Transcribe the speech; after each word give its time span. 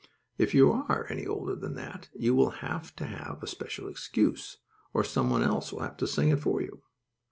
If 0.39 0.55
you 0.55 0.71
are 0.71 1.05
any 1.11 1.27
older 1.27 1.53
than 1.55 1.75
that 1.75 2.09
you 2.15 2.33
will 2.33 2.49
have 2.65 2.95
to 2.95 3.05
have 3.05 3.37
a 3.39 3.45
special 3.45 3.87
excuse; 3.87 4.57
or 4.95 5.03
some 5.03 5.29
one 5.29 5.43
else 5.43 5.71
will 5.71 5.81
have 5.81 5.97
to 5.97 6.07
sing 6.07 6.29
it 6.29 6.39
for 6.39 6.59
you. 6.59 6.81